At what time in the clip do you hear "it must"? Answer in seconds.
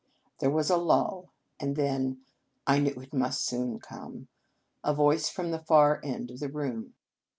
2.99-3.45